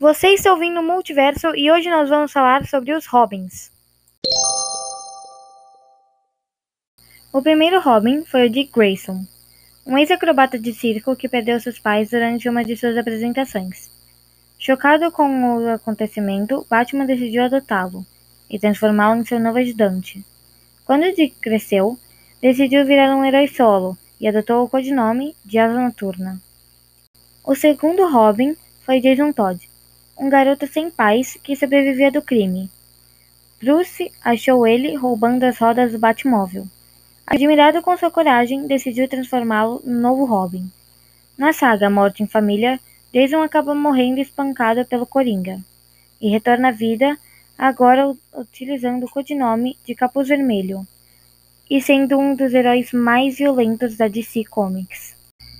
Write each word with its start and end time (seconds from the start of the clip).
Você 0.00 0.28
está 0.28 0.52
ouvindo 0.52 0.78
o 0.78 0.82
Multiverso 0.82 1.48
e 1.56 1.72
hoje 1.72 1.90
nós 1.90 2.08
vamos 2.08 2.30
falar 2.30 2.64
sobre 2.68 2.92
os 2.92 3.04
Robins. 3.06 3.72
O 7.32 7.42
primeiro 7.42 7.80
Robin 7.80 8.24
foi 8.24 8.46
o 8.46 8.50
Dick 8.50 8.70
Grayson, 8.72 9.24
um 9.84 9.98
ex-acrobata 9.98 10.56
de 10.56 10.72
circo 10.72 11.16
que 11.16 11.28
perdeu 11.28 11.58
seus 11.58 11.80
pais 11.80 12.10
durante 12.10 12.48
uma 12.48 12.64
de 12.64 12.76
suas 12.76 12.96
apresentações. 12.96 13.90
Chocado 14.56 15.10
com 15.10 15.56
o 15.56 15.68
acontecimento, 15.68 16.64
Batman 16.70 17.04
decidiu 17.04 17.42
adotá-lo 17.42 18.06
e 18.48 18.56
transformá-lo 18.56 19.20
em 19.20 19.24
seu 19.24 19.40
novo 19.40 19.58
ajudante. 19.58 20.24
Quando 20.84 21.12
Dick 21.12 21.40
cresceu, 21.40 21.98
decidiu 22.40 22.86
virar 22.86 23.16
um 23.16 23.24
herói 23.24 23.48
solo 23.48 23.98
e 24.20 24.28
adotou 24.28 24.62
o 24.62 24.68
codinome 24.68 25.34
de 25.44 25.58
Asa 25.58 25.74
Noturna. 25.74 26.40
O 27.44 27.56
segundo 27.56 28.08
Robin 28.08 28.56
foi 28.86 29.00
Jason 29.00 29.32
Todd, 29.32 29.67
um 30.18 30.28
garoto 30.28 30.66
sem 30.66 30.90
pais 30.90 31.38
que 31.42 31.54
sobrevivia 31.54 32.10
do 32.10 32.20
crime. 32.20 32.70
Bruce 33.60 34.10
achou 34.22 34.66
ele 34.66 34.96
roubando 34.96 35.44
as 35.44 35.58
rodas 35.58 35.92
do 35.92 35.98
Batmóvel. 35.98 36.66
Admirado 37.26 37.82
com 37.82 37.96
sua 37.96 38.10
coragem, 38.10 38.66
decidiu 38.66 39.08
transformá-lo 39.08 39.82
no 39.84 40.00
novo 40.00 40.24
Robin. 40.24 40.70
Na 41.36 41.52
saga 41.52 41.90
Morte 41.90 42.22
em 42.22 42.26
Família, 42.26 42.80
Jason 43.12 43.42
acaba 43.42 43.74
morrendo 43.74 44.20
espancado 44.20 44.84
pelo 44.84 45.06
Coringa 45.06 45.60
e 46.20 46.28
retorna 46.28 46.68
à 46.68 46.72
vida, 46.72 47.16
agora 47.56 48.14
utilizando 48.34 49.04
o 49.04 49.10
codinome 49.10 49.78
de 49.84 49.94
Capuz 49.94 50.28
Vermelho 50.28 50.86
e 51.70 51.80
sendo 51.80 52.18
um 52.18 52.34
dos 52.34 52.54
heróis 52.54 52.92
mais 52.92 53.36
violentos 53.36 53.96
da 53.96 54.08
DC 54.08 54.44
Comics. 54.44 55.14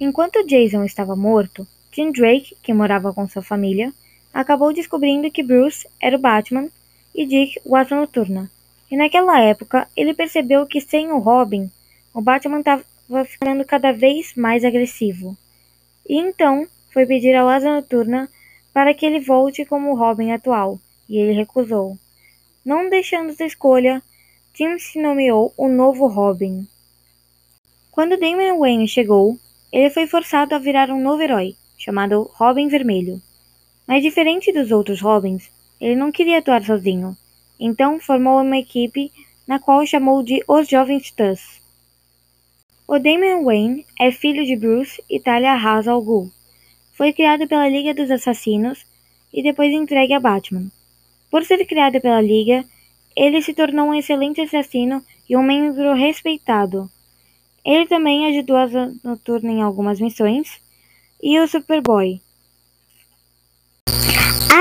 Enquanto 0.00 0.46
Jason 0.46 0.84
estava 0.84 1.14
morto, 1.14 1.66
Tim 1.90 2.10
Drake, 2.10 2.56
que 2.62 2.72
morava 2.72 3.12
com 3.12 3.28
sua 3.28 3.42
família, 3.42 3.92
acabou 4.32 4.72
descobrindo 4.72 5.30
que 5.30 5.42
Bruce 5.42 5.86
era 6.00 6.16
o 6.16 6.20
Batman 6.20 6.68
e 7.14 7.26
Dick 7.26 7.60
o 7.64 7.76
Asa 7.76 7.96
Noturna. 7.96 8.50
E 8.90 8.96
naquela 8.96 9.40
época, 9.40 9.88
ele 9.96 10.14
percebeu 10.14 10.66
que 10.66 10.80
sem 10.80 11.12
o 11.12 11.18
Robin, 11.18 11.70
o 12.12 12.20
Batman 12.20 12.60
estava 12.60 12.84
ficando 13.24 13.64
cada 13.64 13.92
vez 13.92 14.34
mais 14.34 14.64
agressivo. 14.64 15.36
E 16.08 16.18
então 16.18 16.66
foi 16.92 17.06
pedir 17.06 17.34
ao 17.36 17.48
Asa 17.48 17.70
Noturna 17.70 18.28
para 18.72 18.94
que 18.94 19.06
ele 19.06 19.20
volte 19.20 19.64
como 19.64 19.90
o 19.90 19.96
Robin 19.96 20.32
atual, 20.32 20.78
e 21.08 21.18
ele 21.18 21.32
recusou. 21.32 21.96
Não 22.64 22.88
deixando 22.88 23.30
essa 23.30 23.44
escolha, 23.44 24.02
Tim 24.54 24.78
se 24.78 25.00
nomeou 25.00 25.52
o 25.56 25.68
novo 25.68 26.06
Robin. 26.06 26.66
Quando 27.90 28.18
Damian 28.18 28.56
Wayne 28.56 28.88
chegou, 28.88 29.38
ele 29.72 29.90
foi 29.90 30.06
forçado 30.06 30.54
a 30.54 30.58
virar 30.58 30.90
um 30.90 31.00
novo 31.00 31.22
herói, 31.22 31.56
chamado 31.78 32.30
Robin 32.34 32.68
Vermelho. 32.68 33.20
Mas 33.90 34.04
diferente 34.04 34.52
dos 34.52 34.70
outros 34.70 35.00
Robins, 35.00 35.50
ele 35.80 35.96
não 35.96 36.12
queria 36.12 36.38
atuar 36.38 36.62
sozinho, 36.62 37.16
então 37.58 37.98
formou 37.98 38.40
uma 38.40 38.56
equipe 38.56 39.10
na 39.48 39.58
qual 39.58 39.84
chamou 39.84 40.22
de 40.22 40.44
Os 40.46 40.68
Jovens 40.68 41.02
Titãs. 41.06 41.60
O 42.86 43.00
Damian 43.00 43.42
Wayne 43.42 43.84
é 43.98 44.12
filho 44.12 44.46
de 44.46 44.54
Bruce 44.54 45.02
e 45.10 45.18
Talia 45.18 45.56
Ra's 45.56 45.88
al 45.88 46.00
Ghul. 46.00 46.30
Foi 46.92 47.12
criado 47.12 47.48
pela 47.48 47.68
Liga 47.68 47.92
dos 47.92 48.12
Assassinos 48.12 48.86
e 49.34 49.42
depois 49.42 49.72
entregue 49.72 50.14
a 50.14 50.20
Batman. 50.20 50.70
Por 51.28 51.44
ser 51.44 51.66
criado 51.66 52.00
pela 52.00 52.20
Liga, 52.20 52.64
ele 53.16 53.42
se 53.42 53.54
tornou 53.54 53.88
um 53.88 53.94
excelente 53.94 54.40
assassino 54.40 55.04
e 55.28 55.36
um 55.36 55.42
membro 55.42 55.94
respeitado. 55.94 56.88
Ele 57.64 57.88
também 57.88 58.26
ajudou 58.26 58.56
a 58.56 58.68
Noturna 59.02 59.50
em 59.50 59.62
algumas 59.62 60.00
missões 60.00 60.60
e 61.20 61.40
o 61.40 61.48
Superboy, 61.48 62.20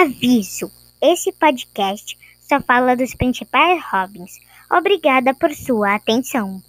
Aviso: 0.01 0.71
esse 1.01 1.29
podcast 1.33 2.17
só 2.39 2.61
fala 2.61 2.95
dos 2.95 3.13
principais 3.13 3.83
Robins. 3.91 4.39
Obrigada 4.71 5.33
por 5.33 5.53
sua 5.53 5.95
atenção. 5.95 6.63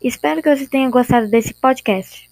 Espero 0.00 0.40
que 0.40 0.56
você 0.56 0.68
tenha 0.68 0.88
gostado 0.88 1.26
desse 1.26 1.52
podcast. 1.54 2.30